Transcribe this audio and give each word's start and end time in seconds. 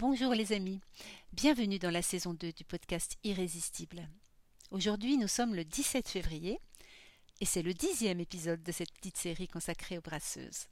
Bonjour 0.00 0.32
les 0.32 0.54
amis, 0.54 0.80
bienvenue 1.34 1.78
dans 1.78 1.90
la 1.90 2.00
saison 2.00 2.32
2 2.32 2.52
du 2.52 2.64
podcast 2.64 3.18
Irrésistible. 3.22 4.08
Aujourd'hui 4.70 5.18
nous 5.18 5.28
sommes 5.28 5.54
le 5.54 5.62
17 5.62 6.08
février 6.08 6.58
et 7.42 7.44
c'est 7.44 7.60
le 7.60 7.74
dixième 7.74 8.18
épisode 8.18 8.62
de 8.62 8.72
cette 8.72 8.94
petite 8.94 9.18
série 9.18 9.46
consacrée 9.46 9.98
aux 9.98 10.00
brasseuses. 10.00 10.68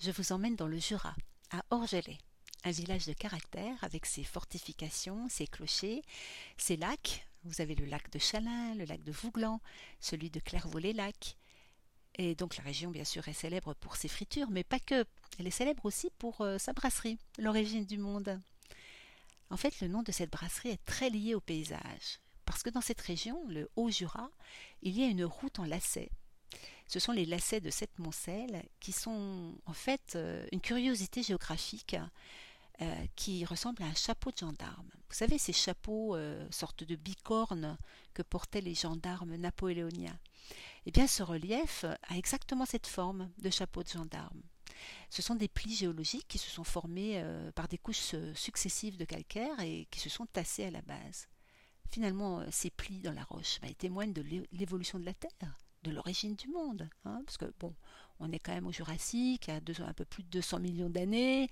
Je 0.00 0.10
vous 0.10 0.32
emmène 0.32 0.56
dans 0.56 0.66
le 0.66 0.78
Jura, 0.78 1.14
à 1.52 1.62
Orgelet, 1.70 2.18
un 2.64 2.72
village 2.72 3.06
de 3.06 3.12
caractère 3.12 3.76
avec 3.82 4.06
ses 4.06 4.24
fortifications, 4.24 5.28
ses 5.28 5.46
clochers, 5.46 6.02
ses 6.56 6.76
lacs. 6.76 7.28
Vous 7.44 7.60
avez 7.60 7.76
le 7.76 7.84
lac 7.84 8.10
de 8.10 8.18
Chalin, 8.18 8.74
le 8.74 8.86
lac 8.86 9.04
de 9.04 9.12
Vouglan, 9.12 9.60
celui 10.00 10.30
de 10.30 10.40
Clairvaux-les-Lacs. 10.40 11.36
Et 12.16 12.34
donc 12.34 12.56
la 12.56 12.64
région, 12.64 12.90
bien 12.90 13.04
sûr, 13.04 13.28
est 13.28 13.34
célèbre 13.34 13.74
pour 13.74 13.94
ses 13.94 14.08
fritures, 14.08 14.50
mais 14.50 14.64
pas 14.64 14.80
que. 14.80 15.04
Elle 15.38 15.46
est 15.46 15.52
célèbre 15.52 15.86
aussi 15.86 16.10
pour 16.18 16.40
euh, 16.40 16.58
sa 16.58 16.72
brasserie, 16.72 17.18
l'origine 17.38 17.86
du 17.86 17.98
monde. 17.98 18.40
En 19.50 19.56
fait, 19.56 19.80
le 19.80 19.88
nom 19.88 20.02
de 20.02 20.12
cette 20.12 20.30
brasserie 20.30 20.70
est 20.70 20.84
très 20.84 21.10
lié 21.10 21.34
au 21.34 21.40
paysage, 21.40 22.20
parce 22.44 22.62
que 22.62 22.70
dans 22.70 22.80
cette 22.80 23.00
région, 23.00 23.46
le 23.48 23.68
Haut-Jura, 23.76 24.30
il 24.82 24.98
y 24.98 25.04
a 25.04 25.08
une 25.08 25.24
route 25.24 25.58
en 25.58 25.64
lacets. 25.64 26.10
Ce 26.86 27.00
sont 27.00 27.12
les 27.12 27.24
lacets 27.24 27.60
de 27.60 27.70
Sept-Moncel 27.70 28.62
qui 28.80 28.92
sont 28.92 29.54
en 29.66 29.72
fait 29.72 30.14
euh, 30.16 30.46
une 30.52 30.60
curiosité 30.60 31.22
géographique 31.22 31.96
euh, 32.82 33.06
qui 33.16 33.44
ressemble 33.44 33.82
à 33.82 33.86
un 33.86 33.94
chapeau 33.94 34.30
de 34.30 34.38
gendarme. 34.38 34.88
Vous 35.08 35.14
savez, 35.14 35.38
ces 35.38 35.52
chapeaux, 35.52 36.16
euh, 36.16 36.46
sortes 36.50 36.84
de 36.84 36.96
bicornes 36.96 37.78
que 38.12 38.22
portaient 38.22 38.60
les 38.60 38.74
gendarmes 38.74 39.36
napoléoniens. 39.36 40.18
Eh 40.86 40.90
bien, 40.90 41.06
ce 41.06 41.22
relief 41.22 41.84
a 41.84 42.16
exactement 42.16 42.66
cette 42.66 42.86
forme 42.86 43.30
de 43.38 43.48
chapeau 43.48 43.82
de 43.82 43.88
gendarme. 43.88 44.42
Ce 45.10 45.22
sont 45.22 45.34
des 45.34 45.48
plis 45.48 45.74
géologiques 45.74 46.26
qui 46.28 46.38
se 46.38 46.50
sont 46.50 46.64
formés 46.64 47.14
euh, 47.16 47.50
par 47.52 47.68
des 47.68 47.78
couches 47.78 48.14
euh, 48.14 48.34
successives 48.34 48.96
de 48.96 49.04
calcaire 49.04 49.58
et 49.60 49.86
qui 49.90 50.00
se 50.00 50.08
sont 50.08 50.26
tassés 50.26 50.64
à 50.64 50.70
la 50.70 50.82
base. 50.82 51.28
Finalement, 51.90 52.40
euh, 52.40 52.46
ces 52.50 52.70
plis 52.70 53.00
dans 53.00 53.12
la 53.12 53.24
roche 53.24 53.60
bah, 53.60 53.68
témoignent 53.78 54.12
de 54.12 54.24
l'évolution 54.52 54.98
de 54.98 55.04
la 55.04 55.14
Terre, 55.14 55.58
de 55.82 55.90
l'origine 55.90 56.34
du 56.34 56.48
monde. 56.48 56.88
Hein, 57.04 57.22
parce 57.24 57.36
que, 57.36 57.46
on 58.20 58.30
est 58.30 58.38
quand 58.38 58.54
même 58.54 58.66
au 58.66 58.72
Jurassique, 58.72 59.48
à 59.48 59.56
un 59.56 59.92
peu 59.92 60.04
plus 60.04 60.22
de 60.22 60.28
200 60.28 60.60
millions 60.60 60.88
d'années. 60.88 61.48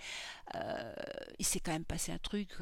il 1.38 1.44
s'est 1.44 1.58
quand 1.58 1.72
même 1.72 1.84
passé 1.84 2.12
un 2.12 2.18
truc 2.18 2.52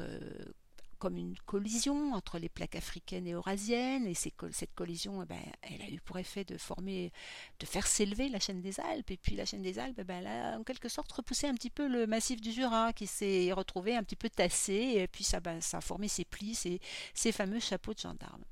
comme 1.01 1.17
une 1.17 1.35
collision 1.47 2.13
entre 2.13 2.37
les 2.37 2.47
plaques 2.47 2.75
africaines 2.75 3.25
et 3.25 3.31
eurasiennes, 3.31 4.05
et 4.05 4.13
cette 4.13 4.75
collision, 4.75 5.23
eh 5.23 5.25
ben, 5.25 5.41
elle 5.63 5.81
a 5.81 5.89
eu 5.89 5.99
pour 5.99 6.19
effet 6.19 6.43
de 6.43 6.59
former, 6.59 7.11
de 7.59 7.65
faire 7.65 7.87
s'élever 7.87 8.29
la 8.29 8.39
chaîne 8.39 8.61
des 8.61 8.79
Alpes, 8.79 9.09
et 9.09 9.17
puis 9.17 9.35
la 9.35 9.45
chaîne 9.45 9.63
des 9.63 9.79
Alpes, 9.79 9.97
eh 9.97 10.03
ben, 10.03 10.19
elle 10.19 10.27
a 10.27 10.59
en 10.59 10.63
quelque 10.63 10.89
sorte 10.89 11.11
repoussé 11.11 11.47
un 11.47 11.55
petit 11.55 11.71
peu 11.71 11.87
le 11.87 12.05
massif 12.05 12.39
du 12.39 12.51
Jura, 12.51 12.93
qui 12.93 13.07
s'est 13.07 13.51
retrouvé 13.51 13.95
un 13.95 14.03
petit 14.03 14.15
peu 14.15 14.29
tassé, 14.29 14.93
et 14.97 15.07
puis 15.07 15.23
ça, 15.23 15.39
ben, 15.39 15.59
ça 15.59 15.79
a 15.79 15.81
formé 15.81 16.07
ces 16.07 16.23
plis, 16.23 16.53
ces, 16.53 17.31
fameux 17.31 17.59
chapeaux 17.59 17.95
de 17.95 17.99
gendarmes. 17.99 18.45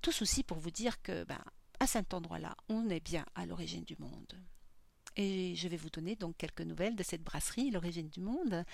Tout 0.00 0.12
ceci 0.12 0.44
pour 0.44 0.60
vous 0.60 0.70
dire 0.70 1.02
que, 1.02 1.24
ben, 1.24 1.42
à 1.80 1.88
cet 1.88 2.14
endroit-là, 2.14 2.54
on 2.68 2.88
est 2.88 3.04
bien 3.04 3.26
à 3.34 3.46
l'origine 3.46 3.82
du 3.82 3.96
monde. 3.98 4.40
Et 5.16 5.56
je 5.56 5.66
vais 5.66 5.76
vous 5.76 5.90
donner 5.90 6.14
donc 6.14 6.36
quelques 6.36 6.60
nouvelles 6.60 6.94
de 6.94 7.02
cette 7.02 7.24
brasserie, 7.24 7.72
l'origine 7.72 8.08
du 8.08 8.20
monde. 8.20 8.64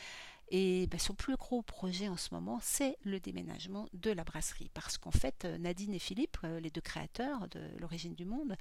Et 0.51 0.87
ben, 0.89 0.99
son 0.99 1.15
plus 1.15 1.37
gros 1.37 1.63
projet 1.63 2.09
en 2.09 2.17
ce 2.17 2.35
moment, 2.35 2.59
c'est 2.63 2.97
le 3.05 3.19
déménagement 3.19 3.87
de 3.93 4.11
la 4.11 4.25
brasserie. 4.25 4.71
Parce 4.75 4.99
qu'en 4.99 5.11
fait, 5.11 5.45
Nadine 5.45 5.95
et 5.95 5.99
Philippe, 5.99 6.39
euh, 6.45 6.61
les 6.61 6.71
deux 6.71 6.81
créateurs 6.81 7.49
de 7.49 7.61
l'origine 7.79 8.15
du 8.15 8.25
monde, 8.25 8.57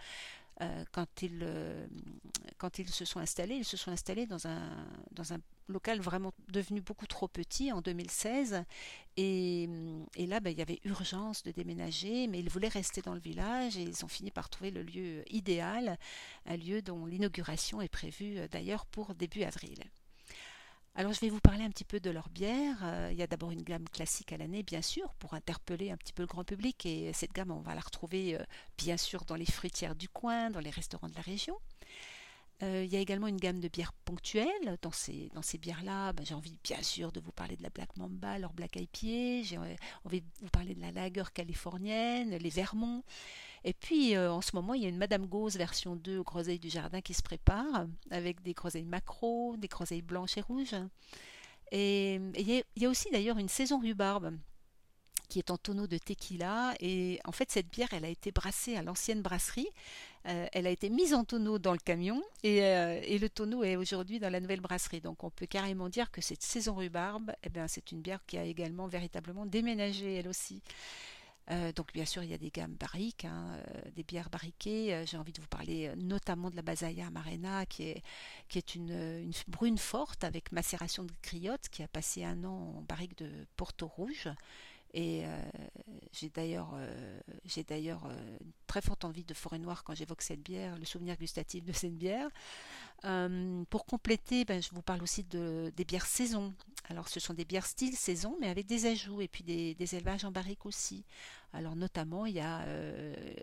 euh, 0.61 0.85
quand, 0.91 1.23
ils, 1.23 1.39
euh, 1.41 1.87
se 2.87 3.05
sont 3.05 3.19
installés, 3.19 3.55
ils 3.55 3.65
se 3.65 3.75
sont 3.75 3.91
installés 3.91 4.27
dans 4.27 4.47
un, 4.47 5.39
local 5.69 6.01
vraiment 6.01 6.33
devenu 6.49 6.81
beaucoup 6.81 7.07
trop 7.07 7.27
petit 7.27 7.71
en 7.71 7.81
2016. 7.81 8.63
Et, 9.17 9.69
et 10.15 10.25
là, 10.27 10.39
ben, 10.39 10.51
il 10.51 10.57
y 10.57 10.61
avait 10.61 10.79
urgence 10.83 11.43
de 11.43 11.51
déménager, 11.51 12.27
mais 12.27 12.39
ils 12.39 12.49
voulaient 12.49 12.67
rester 12.67 13.01
dans 13.01 13.13
le 13.13 13.19
village 13.19 13.77
et 13.77 13.81
ils 13.81 14.05
ont 14.05 14.09
fini 14.09 14.29
par 14.29 14.49
trouver 14.49 14.71
le 14.71 14.83
lieu 14.83 15.23
idéal, 15.33 15.97
un 16.45 16.57
lieu 16.57 16.81
dont 16.81 17.05
l'inauguration 17.05 17.81
est 17.81 17.89
prévue 17.89 18.47
d'ailleurs 18.49 18.85
pour 18.85 19.15
début 19.15 19.43
avril. 19.43 19.83
Alors 20.95 21.11
je 21.11 21.19
vais 21.21 21.29
vous 21.29 21.39
parler 21.39 21.63
un 21.63 21.71
petit 21.71 21.85
peu 21.85 21.99
de 21.99 22.11
leur 22.11 22.29
bière. 22.29 22.77
Euh, 22.83 23.09
il 23.11 23.17
y 23.17 23.23
a 23.23 23.27
d'abord 23.27 23.49
une 23.49 23.63
gamme 23.63 23.89
classique 23.89 24.31
à 24.31 24.37
l'année, 24.37 24.61
bien 24.61 24.83
sûr, 24.83 25.11
pour 25.15 25.33
interpeller 25.33 25.89
un 25.89 25.97
petit 25.97 26.13
peu 26.13 26.21
le 26.21 26.27
grand 26.27 26.43
public. 26.43 26.85
Et 26.85 27.11
cette 27.13 27.33
gamme, 27.33 27.49
on 27.49 27.61
va 27.61 27.73
la 27.73 27.81
retrouver 27.81 28.35
euh, 28.35 28.43
bien 28.77 28.95
sûr 28.95 29.25
dans 29.25 29.35
les 29.35 29.45
fruitières 29.47 29.95
du 29.95 30.07
coin, 30.07 30.51
dans 30.51 30.59
les 30.59 30.69
restaurants 30.69 31.09
de 31.09 31.15
la 31.15 31.21
région. 31.21 31.57
Euh, 32.63 32.83
il 32.85 32.93
y 32.93 32.95
a 32.95 32.99
également 32.99 33.27
une 33.27 33.37
gamme 33.37 33.59
de 33.59 33.67
bières 33.67 33.93
ponctuelles. 34.05 34.77
Dans 34.81 34.91
ces, 34.91 35.57
bières-là, 35.59 36.13
ben, 36.13 36.25
j'ai 36.25 36.33
envie 36.33 36.55
bien 36.63 36.81
sûr 36.81 37.11
de 37.11 37.19
vous 37.19 37.31
parler 37.31 37.57
de 37.57 37.63
la 37.63 37.69
Black 37.69 37.95
Mamba, 37.97 38.39
leur 38.39 38.53
Black 38.53 38.77
IPA. 38.77 39.43
J'ai 39.43 39.57
envie 40.05 40.21
de 40.21 40.27
vous 40.41 40.49
parler 40.49 40.73
de 40.73 40.81
la 40.81 40.91
Lager 40.91 41.23
californienne, 41.33 42.29
les 42.37 42.49
Vermont. 42.49 43.03
Et 43.65 43.73
puis 43.73 44.15
euh, 44.15 44.31
en 44.31 44.41
ce 44.41 44.51
moment, 44.55 44.73
il 44.73 44.83
y 44.83 44.85
a 44.85 44.89
une 44.89 44.97
Madame 44.97 45.25
Gauze 45.25 45.57
version 45.57 45.95
2 45.95 46.21
groseilles 46.23 46.59
du 46.59 46.69
jardin 46.69 47.01
qui 47.01 47.13
se 47.13 47.21
prépare, 47.21 47.87
avec 48.11 48.41
des 48.41 48.53
groseilles 48.53 48.85
macro, 48.85 49.55
des 49.57 49.67
groseilles 49.67 50.01
blanches 50.01 50.37
et 50.37 50.41
rouges. 50.41 50.75
Et, 51.71 52.15
il 52.37 52.63
y 52.77 52.85
a 52.85 52.89
aussi 52.89 53.09
d'ailleurs 53.11 53.39
une 53.39 53.49
saison 53.49 53.79
rhubarbe 53.79 54.33
qui 55.29 55.39
est 55.39 55.51
en 55.51 55.57
tonneau 55.57 55.87
de 55.87 55.97
tequila. 55.97 56.73
Et 56.79 57.19
en 57.25 57.31
fait, 57.31 57.51
cette 57.51 57.69
bière, 57.69 57.89
elle 57.91 58.05
a 58.05 58.09
été 58.09 58.31
brassée 58.31 58.75
à 58.75 58.83
l'ancienne 58.83 59.21
brasserie. 59.21 59.69
Euh, 60.25 60.47
elle 60.53 60.67
a 60.67 60.69
été 60.69 60.89
mise 60.89 61.13
en 61.13 61.25
tonneau 61.25 61.59
dans 61.59 61.73
le 61.73 61.79
camion 61.79 62.23
et, 62.43 62.63
euh, 62.63 63.01
et 63.03 63.19
le 63.19 63.27
tonneau 63.27 63.63
est 63.63 63.75
aujourd'hui 63.75 64.19
dans 64.19 64.29
la 64.29 64.39
nouvelle 64.39 64.61
brasserie. 64.61 65.01
Donc 65.01 65.23
on 65.23 65.29
peut 65.29 65.47
carrément 65.47 65.89
dire 65.89 66.11
que 66.11 66.21
cette 66.21 66.43
saison 66.43 66.75
rhubarbe, 66.75 67.33
eh 67.43 67.49
bien, 67.49 67.67
c'est 67.67 67.91
une 67.91 68.01
bière 68.01 68.25
qui 68.25 68.37
a 68.37 68.45
également 68.45 68.87
véritablement 68.87 69.45
déménagé 69.45 70.15
elle 70.15 70.29
aussi. 70.29 70.61
Euh, 71.51 71.73
donc 71.73 71.91
bien 71.91 72.05
sûr 72.05 72.23
il 72.23 72.29
y 72.29 72.33
a 72.33 72.37
des 72.37 72.51
gammes 72.51 72.75
barriques, 72.75 73.25
hein, 73.25 73.57
des 73.97 74.03
bières 74.03 74.29
barriquées. 74.29 75.03
J'ai 75.05 75.17
envie 75.17 75.33
de 75.33 75.41
vous 75.41 75.47
parler 75.47 75.91
notamment 75.97 76.49
de 76.49 76.55
la 76.55 76.61
Basaya 76.61 77.07
Amarena 77.07 77.65
qui 77.65 77.83
est, 78.55 78.75
une, 78.75 78.91
une, 78.91 79.33
brune 79.49 79.77
forte 79.77 80.23
avec 80.23 80.53
macération 80.53 81.03
de 81.03 81.11
criottes 81.21 81.67
qui 81.69 81.83
a 81.83 81.89
passé 81.89 82.23
un 82.23 82.45
an 82.45 82.77
en 82.77 82.81
barrique 82.83 83.17
de 83.17 83.29
Porto 83.57 83.87
Rouge 83.87 84.29
et 84.93 85.25
euh, 85.25 85.41
j'ai 86.11 86.29
d'ailleurs, 86.29 86.71
euh, 86.75 87.19
euh, 87.25 88.37
très 88.67 88.81
forte 88.81 89.05
envie 89.05 89.23
de 89.23 89.33
forêt 89.33 89.57
noire 89.57 89.83
quand 89.83 89.95
j'évoque 89.95 90.21
cette 90.21 90.41
bière, 90.41 90.77
le 90.77 90.85
souvenir 90.85 91.17
gustatif 91.17 91.65
de 91.65 91.73
cette 91.73 91.97
bière. 91.97 92.29
pour 93.69 93.85
compléter, 93.85 94.45
ben, 94.45 94.61
je 94.61 94.69
vous 94.71 94.83
parle 94.83 95.01
aussi 95.01 95.23
de, 95.23 95.73
des 95.75 95.83
bières 95.83 96.05
saison. 96.05 96.53
Alors 96.89 97.07
ce 97.07 97.19
sont 97.19 97.33
des 97.33 97.45
bières 97.45 97.65
style 97.65 97.95
saison, 97.95 98.37
mais 98.39 98.49
avec 98.49 98.67
des 98.67 98.85
ajouts 98.85 99.21
et 99.21 99.27
puis 99.27 99.43
des, 99.43 99.95
élevages 99.95 100.25
en 100.25 100.31
barrique 100.31 100.65
aussi. 100.65 101.03
Alors 101.53 101.75
notamment, 101.75 102.25
il 102.27 102.35
y 102.35 102.39
a 102.39 102.65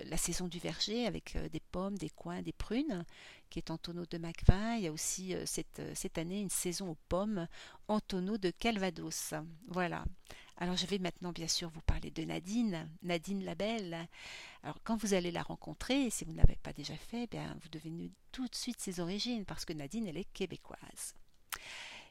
la 0.04 0.16
saison 0.16 0.46
du 0.46 0.58
verger 0.60 1.06
avec 1.06 1.36
des 1.50 1.60
pommes, 1.60 1.98
des 1.98 2.10
coins, 2.10 2.42
des 2.42 2.52
prunes, 2.52 3.04
qui 3.50 3.58
est 3.58 3.70
en 3.70 3.78
tonneau 3.78 4.06
de 4.06 4.18
Macvin. 4.18 4.76
Il 4.76 4.82
y 4.82 4.86
a 4.86 4.92
aussi 4.92 5.34
cette 5.44 6.18
année 6.18 6.40
une 6.40 6.50
saison 6.50 6.90
aux 6.90 6.98
pommes 7.08 7.46
en 7.88 7.98
tonneau 8.00 8.38
de 8.38 8.50
Calvados. 8.50 9.34
Voilà. 9.68 10.04
Alors 10.62 10.76
je 10.76 10.84
vais 10.84 10.98
maintenant 10.98 11.32
bien 11.32 11.48
sûr 11.48 11.70
vous 11.70 11.80
parler 11.80 12.10
de 12.10 12.22
Nadine, 12.22 12.86
Nadine 13.02 13.44
la 13.44 13.54
Belle. 13.54 14.06
Alors 14.62 14.78
quand 14.84 14.96
vous 14.96 15.14
allez 15.14 15.30
la 15.30 15.42
rencontrer, 15.42 16.10
si 16.10 16.26
vous 16.26 16.32
ne 16.32 16.36
l'avez 16.36 16.56
pas 16.62 16.74
déjà 16.74 16.94
fait, 16.96 17.26
bien, 17.30 17.56
vous 17.62 17.70
devenez 17.70 18.12
tout 18.30 18.46
de 18.46 18.54
suite 18.54 18.78
ses 18.78 19.00
origines 19.00 19.46
parce 19.46 19.64
que 19.64 19.72
Nadine 19.72 20.06
elle 20.06 20.18
est 20.18 20.30
québécoise. 20.32 21.14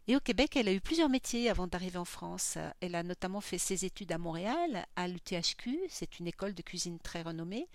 Et 0.08 0.16
au 0.16 0.20
Québec, 0.20 0.56
elle 0.56 0.68
a 0.68 0.74
eu 0.74 0.82
plusieurs 0.82 1.10
métiers 1.10 1.50
avant 1.50 1.68
d'arriver 1.68 1.98
en 1.98 2.06
France. 2.06 2.58
Elle 2.82 2.96
a 2.96 3.04
notamment 3.04 3.42
fait 3.42 3.60
ses 3.60 3.86
études 3.86 4.12
à 4.12 4.18
Montréal, 4.18 4.88
à 4.96 5.08
l'UTHQ, 5.08 5.80
c'est 5.88 6.20
une 6.20 6.26
école 6.26 6.56
de 6.56 6.64
cuisine 6.64 6.98
très 6.98 7.22
renommée. 7.22 7.68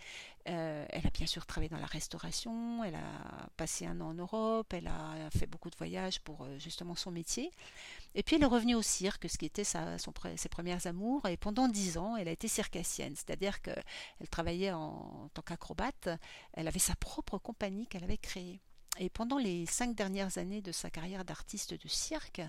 Euh, 0.49 0.85
elle 0.91 1.07
a 1.07 1.11
bien 1.11 1.27
sûr 1.27 1.47
travaillé 1.47 1.71
dans 1.71 1.79
la 1.79 1.87
restauration, 1.87 2.85
elle 2.85 2.97
a 2.97 3.49
passé 3.57 3.87
un 3.87 4.01
an 4.01 4.09
en 4.09 4.15
Europe, 4.15 4.75
elle 4.75 4.89
a 4.89 5.31
fait 5.31 5.47
beaucoup 5.47 5.71
de 5.71 5.77
voyages 5.77 6.21
pour 6.21 6.43
euh, 6.43 6.59
justement 6.59 6.95
son 6.97 7.11
métier. 7.11 7.51
Et 8.15 8.23
puis 8.23 8.37
elle 8.37 8.43
est 8.43 8.47
revenue 8.47 8.75
au 8.75 8.83
cirque, 8.83 9.27
ce 9.31 9.39
qui 9.39 9.47
était 9.47 9.65
ses 9.65 10.49
premières 10.50 10.87
amours, 10.87 11.27
et 11.29 11.37
pendant 11.37 11.69
dix 11.69 11.97
ans, 11.97 12.17
elle 12.17 12.29
a 12.29 12.32
été 12.32 12.49
circassienne, 12.49 13.15
c'est-à-dire 13.17 13.62
qu'elle 13.62 14.29
travaillait 14.31 14.73
en 14.73 15.31
tant 15.32 15.43
qu'acrobate, 15.43 16.09
elle 16.53 16.69
avait 16.69 16.79
sa 16.79 16.94
propre 16.97 17.38
compagnie 17.38 17.87
qu'elle 17.87 18.05
avait 18.05 18.19
créée. 18.19 18.61
Et 18.99 19.11
pendant 19.11 19.38
les 19.38 19.67
cinq 19.67 19.94
dernières 19.94 20.38
années 20.38 20.62
de 20.62 20.73
sa 20.73 20.91
carrière 20.91 21.25
d'artiste 21.25 21.75
de 21.75 21.88
cirque, 21.88 22.43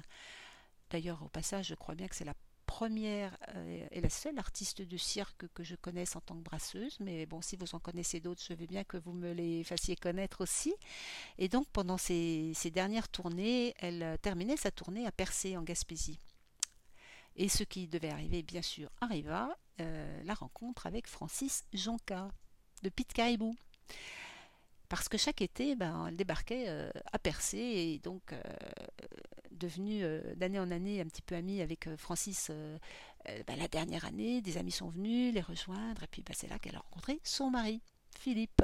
d'ailleurs 0.89 1.24
au 1.24 1.30
passage 1.30 1.68
je 1.68 1.75
crois 1.75 1.95
bien 1.95 2.07
que 2.07 2.15
c'est 2.15 2.25
la 2.25 2.36
première 2.65 3.38
euh, 3.56 3.88
et 3.92 4.01
la 4.01 4.09
seule 4.09 4.38
artiste 4.38 4.81
de 4.81 4.97
cirque 4.97 5.47
que 5.53 5.63
je 5.63 5.75
connaisse 5.75 6.15
en 6.15 6.21
tant 6.21 6.36
que 6.36 6.44
brasseuse, 6.44 6.97
mais 7.00 7.25
bon, 7.25 7.42
si 7.42 7.56
vous 7.56 7.75
en 7.75 7.80
connaissez 7.80 8.19
d'autres, 8.19 8.44
je 8.47 8.53
veux 8.53 8.65
bien 8.65 8.83
que 8.83 8.97
vous 8.97 9.13
me 9.13 9.31
les 9.31 9.63
fassiez 9.63 9.95
connaître 9.95 10.42
aussi. 10.42 10.74
Et 11.38 11.47
donc, 11.47 11.68
pendant 11.71 11.97
ces, 11.97 12.53
dernières 12.74 13.07
tournées, 13.07 13.74
elle 13.77 14.18
terminait 14.21 14.57
sa 14.57 14.71
tournée 14.71 15.06
à 15.06 15.12
Percé, 15.12 15.56
en 15.57 15.63
Gaspésie. 15.63 16.19
Et 17.36 17.50
ce 17.50 17.63
qui 17.63 17.88
devait 17.88 18.09
arriver, 18.09 18.44
bien 18.44 18.62
sûr, 18.62 18.89
arriva, 19.01 19.56
euh, 19.80 20.24
la 20.24 20.33
rencontre 20.33 20.88
avec 20.88 21.07
Francis 21.07 21.65
Jonca 21.74 22.30
de 22.81 22.89
Pit 22.89 23.12
Caribou 23.12 23.56
parce 24.95 25.09
que 25.09 25.18
chaque 25.18 25.42
été, 25.42 25.75
ben, 25.75 26.07
elle 26.07 26.15
débarquait 26.15 26.65
euh, 26.68 26.89
à 27.12 27.19
Percé 27.19 27.57
et 27.57 28.00
donc 28.00 28.31
euh, 28.31 28.42
devenue 29.51 30.03
d'année 30.36 30.59
en 30.59 30.71
année 30.71 31.01
un 31.01 31.06
petit 31.06 31.21
peu 31.21 31.36
amie 31.36 31.62
avec 31.62 31.89
Francis 31.97 32.51
bah, 33.47 33.56
la 33.57 33.68
dernière 33.68 34.06
année. 34.06 34.42
Des 34.42 34.57
amis 34.57 34.71
sont 34.71 34.89
venus 34.89 35.33
les 35.33 35.42
rejoindre 35.42 36.03
et 36.03 36.07
puis 36.07 36.24
bah, 36.24 36.33
c'est 36.36 36.47
là 36.47 36.59
qu'elle 36.59 36.75
a 36.75 36.80
rencontré 36.80 37.19
son 37.24 37.50
mari, 37.50 37.81
Philippe. 38.19 38.63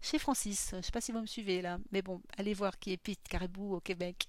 Chez 0.00 0.18
Francis, 0.18 0.68
je 0.70 0.76
ne 0.76 0.82
sais 0.82 0.92
pas 0.92 1.00
si 1.00 1.12
vous 1.12 1.20
me 1.20 1.26
suivez 1.26 1.62
là, 1.62 1.78
mais 1.92 2.00
bon, 2.00 2.22
allez 2.38 2.54
voir 2.54 2.78
qui 2.78 2.92
est 2.92 2.96
Pete 2.96 3.26
Caribou 3.28 3.74
au 3.74 3.80
Québec. 3.80 4.26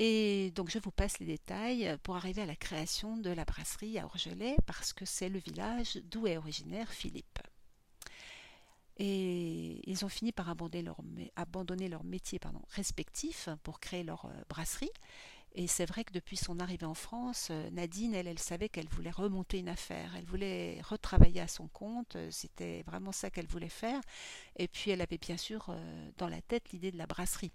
Et 0.00 0.52
donc 0.54 0.70
je 0.70 0.78
vous 0.78 0.92
passe 0.92 1.18
les 1.18 1.26
détails 1.26 1.96
pour 2.02 2.16
arriver 2.16 2.42
à 2.42 2.46
la 2.46 2.56
création 2.56 3.16
de 3.16 3.30
la 3.30 3.44
brasserie 3.44 3.98
à 3.98 4.04
Orgelet 4.06 4.56
parce 4.66 4.92
que 4.92 5.04
c'est 5.04 5.28
le 5.28 5.38
village 5.38 6.00
d'où 6.04 6.26
est 6.26 6.36
originaire 6.36 6.92
Philippe. 6.92 7.26
Et 8.98 9.80
ils 9.88 10.04
ont 10.04 10.08
fini 10.08 10.32
par 10.32 10.48
abandonner 10.48 10.82
leur, 11.88 12.04
métier 12.04 12.40
respectif 12.70 13.48
pour 13.62 13.78
créer 13.78 14.02
leur 14.02 14.26
euh, 14.26 14.30
brasserie. 14.48 14.90
Et 15.54 15.66
c'est 15.66 15.86
vrai 15.86 16.04
que 16.04 16.12
depuis 16.12 16.36
son 16.36 16.60
arrivée 16.60 16.86
en 16.86 16.94
France, 16.94 17.48
euh, 17.50 17.70
Nadine, 17.70 18.14
elle, 18.14 18.26
elle 18.26 18.38
savait 18.38 18.68
qu'elle 18.68 18.88
voulait 18.88 19.10
remonter 19.10 19.58
une 19.58 19.68
affaire, 19.68 20.14
elle 20.16 20.24
voulait 20.24 20.80
retravailler 20.82 21.40
à 21.40 21.48
son 21.48 21.68
compte, 21.68 22.16
euh, 22.16 22.28
c'était 22.30 22.82
vraiment 22.82 23.12
ça 23.12 23.30
qu'elle 23.30 23.46
voulait 23.46 23.68
faire. 23.68 24.00
Et 24.56 24.68
puis 24.68 24.90
elle 24.90 25.00
avait 25.00 25.18
bien 25.18 25.36
sûr 25.36 25.74
dans 26.16 26.28
la 26.28 26.42
tête 26.42 26.70
l'idée 26.72 26.90
de 26.90 26.98
la 26.98 27.06
brasserie 27.06 27.52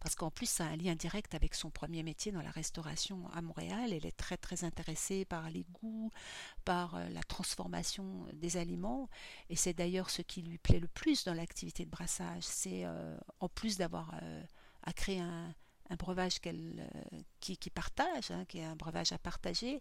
parce 0.00 0.14
qu'en 0.14 0.30
plus 0.30 0.48
ça 0.48 0.64
a 0.64 0.68
un 0.68 0.76
lien 0.76 0.94
direct 0.94 1.34
avec 1.34 1.54
son 1.54 1.70
premier 1.70 2.02
métier 2.02 2.32
dans 2.32 2.42
la 2.42 2.50
restauration 2.50 3.28
à 3.32 3.42
Montréal. 3.42 3.92
Elle 3.92 4.06
est 4.06 4.16
très 4.16 4.36
très 4.36 4.64
intéressée 4.64 5.24
par 5.24 5.50
les 5.50 5.64
goûts, 5.72 6.10
par 6.64 6.96
euh, 6.96 7.08
la 7.10 7.22
transformation 7.22 8.26
des 8.32 8.56
aliments, 8.56 9.08
et 9.50 9.56
c'est 9.56 9.74
d'ailleurs 9.74 10.10
ce 10.10 10.22
qui 10.22 10.42
lui 10.42 10.58
plaît 10.58 10.80
le 10.80 10.88
plus 10.88 11.24
dans 11.24 11.34
l'activité 11.34 11.84
de 11.84 11.90
brassage. 11.90 12.42
C'est 12.42 12.84
euh, 12.84 13.16
en 13.40 13.48
plus 13.48 13.76
d'avoir 13.76 14.14
euh, 14.22 14.42
à 14.82 14.92
créer 14.92 15.20
un, 15.20 15.54
breuvage 15.98 16.40
qu'elle, 16.40 16.90
qui, 17.38 17.70
partage, 17.70 18.32
hein, 18.32 18.44
qui 18.46 18.58
est 18.58 18.64
un 18.64 18.74
breuvage 18.74 19.12
à 19.12 19.18
partager. 19.18 19.80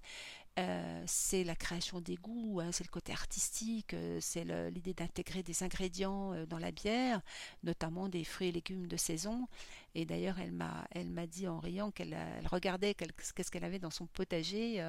Euh, 0.58 1.04
c'est 1.06 1.44
la 1.44 1.56
création 1.56 2.00
des 2.00 2.16
goûts, 2.16 2.62
hein, 2.62 2.72
c'est 2.72 2.86
le 2.86 2.90
côté 2.90 3.12
artistique, 3.12 3.94
euh, 3.94 4.20
c'est 4.22 4.46
l'idée 4.72 4.94
d'intégrer 4.94 5.44
des 5.44 5.64
ingrédients 5.64 6.46
dans 6.46 6.60
la 6.60 6.72
bière, 6.72 7.22
notamment 7.64 8.08
des 8.08 8.24
fruits 8.24 8.48
et 8.48 8.52
légumes 8.54 8.88
de 8.88 8.96
saison. 8.96 9.50
Et 9.96 10.06
d'ailleurs, 10.06 10.40
elle 10.40 10.54
m'a, 10.54 10.88
elle 10.92 11.10
m'a 11.10 11.28
dit 11.28 11.48
en 11.50 11.60
riant 11.60 11.92
qu'elle 11.92 12.16
regardait 12.50 12.94
qu'est-ce 12.94 13.52
qu'elle 13.52 13.66
avait 13.66 13.80
dans 13.80 13.90
son 13.92 14.08
potager, 14.08 14.82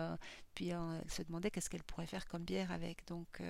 puis 0.55 0.69
elle 0.69 1.03
se 1.11 1.23
demandait 1.23 1.51
qu'est-ce 1.51 1.69
qu'elle 1.71 1.85
pourrait 1.85 2.07
faire 2.07 2.27
comme 2.27 2.45
bière 2.45 2.71
avec. 2.71 3.05
Donc 3.07 3.41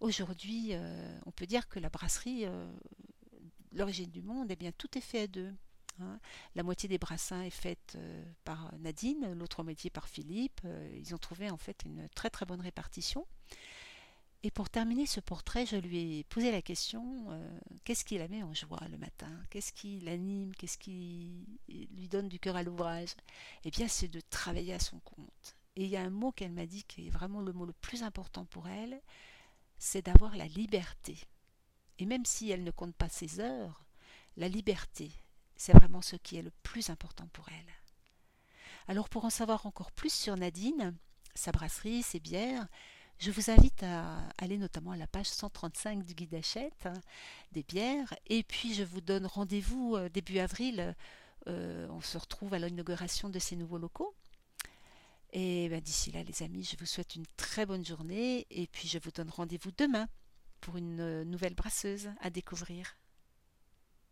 aujourd'hui, 0.00 0.72
on 1.24 1.30
peut 1.30 1.46
dire 1.46 1.68
que 1.68 1.78
la 1.78 1.88
brasserie, 1.88 2.46
l'origine 3.72 4.10
du 4.10 4.22
monde, 4.22 4.48
eh 4.50 4.56
bien 4.56 4.72
tout 4.72 4.96
est 4.98 5.02
fait 5.02 5.22
à 5.22 5.26
deux. 5.26 5.54
La 6.54 6.62
moitié 6.62 6.88
des 6.88 6.98
brassins 6.98 7.42
est 7.42 7.50
faite 7.50 7.94
euh, 7.96 8.24
par 8.44 8.72
Nadine, 8.78 9.32
l'autre 9.34 9.62
moitié 9.62 9.90
par 9.90 10.08
Philippe. 10.08 10.60
Euh, 10.64 10.90
ils 10.94 11.14
ont 11.14 11.18
trouvé 11.18 11.50
en 11.50 11.56
fait 11.56 11.84
une 11.84 12.08
très 12.14 12.30
très 12.30 12.46
bonne 12.46 12.60
répartition. 12.60 13.26
Et 14.42 14.50
pour 14.50 14.68
terminer 14.70 15.06
ce 15.06 15.20
portrait, 15.20 15.66
je 15.66 15.76
lui 15.76 16.18
ai 16.18 16.24
posé 16.24 16.52
la 16.52 16.62
question 16.62 17.26
euh, 17.30 17.58
qu'est-ce 17.84 18.04
qui 18.04 18.18
la 18.18 18.28
met 18.28 18.42
en 18.42 18.54
joie 18.54 18.80
le 18.90 18.98
matin? 18.98 19.32
Qu'est-ce 19.50 19.72
qui 19.72 20.00
l'anime? 20.00 20.54
Qu'est-ce 20.54 20.78
qui 20.78 21.46
lui 21.68 22.08
donne 22.08 22.28
du 22.28 22.38
cœur 22.38 22.56
à 22.56 22.62
l'ouvrage? 22.62 23.14
Eh 23.64 23.70
bien, 23.70 23.88
c'est 23.88 24.08
de 24.08 24.20
travailler 24.30 24.74
à 24.74 24.78
son 24.78 25.00
compte. 25.00 25.56
Et 25.74 25.84
il 25.84 25.90
y 25.90 25.96
a 25.96 26.02
un 26.02 26.10
mot 26.10 26.32
qu'elle 26.32 26.52
m'a 26.52 26.66
dit 26.66 26.84
qui 26.84 27.06
est 27.06 27.10
vraiment 27.10 27.40
le 27.40 27.52
mot 27.52 27.66
le 27.66 27.72
plus 27.72 28.02
important 28.02 28.44
pour 28.44 28.68
elle 28.68 29.00
c'est 29.78 30.06
d'avoir 30.06 30.36
la 30.36 30.46
liberté. 30.46 31.18
Et 31.98 32.06
même 32.06 32.24
si 32.24 32.50
elle 32.50 32.64
ne 32.64 32.70
compte 32.70 32.94
pas 32.94 33.08
ses 33.08 33.40
heures, 33.40 33.84
la 34.36 34.48
liberté, 34.48 35.10
c'est 35.56 35.72
vraiment 35.72 36.02
ce 36.02 36.16
qui 36.16 36.36
est 36.36 36.42
le 36.42 36.52
plus 36.62 36.90
important 36.90 37.28
pour 37.32 37.48
elle. 37.48 37.72
Alors 38.88 39.08
pour 39.08 39.24
en 39.24 39.30
savoir 39.30 39.66
encore 39.66 39.92
plus 39.92 40.12
sur 40.12 40.36
Nadine, 40.36 40.94
sa 41.34 41.52
brasserie, 41.52 42.02
ses 42.02 42.20
bières, 42.20 42.66
je 43.18 43.30
vous 43.30 43.50
invite 43.50 43.82
à 43.82 44.18
aller 44.38 44.58
notamment 44.58 44.90
à 44.90 44.96
la 44.96 45.06
page 45.06 45.26
135 45.26 46.04
du 46.04 46.14
guide 46.14 46.30
d'achète 46.30 46.84
hein, 46.84 46.92
des 47.52 47.62
bières. 47.62 48.14
Et 48.26 48.42
puis 48.42 48.74
je 48.74 48.82
vous 48.82 49.00
donne 49.00 49.26
rendez-vous 49.26 49.96
euh, 49.96 50.08
début 50.10 50.38
avril. 50.38 50.94
Euh, 51.48 51.88
on 51.90 52.00
se 52.02 52.18
retrouve 52.18 52.52
à 52.52 52.58
l'inauguration 52.58 53.30
de 53.30 53.38
ces 53.38 53.56
nouveaux 53.56 53.78
locaux. 53.78 54.14
Et 55.32 55.68
ben, 55.70 55.80
d'ici 55.80 56.12
là, 56.12 56.22
les 56.22 56.42
amis, 56.42 56.64
je 56.64 56.76
vous 56.78 56.86
souhaite 56.86 57.14
une 57.14 57.26
très 57.36 57.64
bonne 57.64 57.84
journée. 57.84 58.46
Et 58.50 58.66
puis 58.66 58.86
je 58.86 58.98
vous 58.98 59.10
donne 59.10 59.30
rendez-vous 59.30 59.70
demain 59.78 60.08
pour 60.60 60.76
une 60.76 61.00
euh, 61.00 61.24
nouvelle 61.24 61.54
brasseuse 61.54 62.10
à 62.20 62.28
découvrir. 62.28 62.96